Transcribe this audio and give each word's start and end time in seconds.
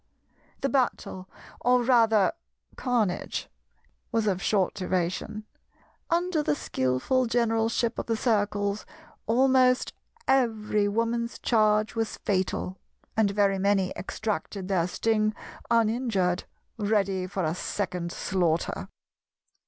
The 0.61 0.69
battle, 0.69 1.29
or 1.59 1.83
rather 1.83 2.31
carnage, 2.75 3.49
was 4.11 4.25
of 4.25 4.41
short 4.41 4.73
duration. 4.73 5.45
Under 6.09 6.41
the 6.41 6.55
skillful 6.55 7.27
generalship 7.27 7.99
of 7.99 8.07
the 8.07 8.15
Circles 8.17 8.83
almost 9.27 9.93
every 10.27 10.87
Woman's 10.87 11.37
charge 11.37 11.93
was 11.93 12.17
fatal 12.17 12.79
and 13.15 13.29
very 13.29 13.59
many 13.59 13.91
extracted 13.91 14.69
their 14.69 14.87
sting 14.87 15.35
uninjured, 15.69 16.45
ready 16.79 17.27
for 17.27 17.43
a 17.43 17.53
second 17.53 18.11
slaughter. 18.11 18.89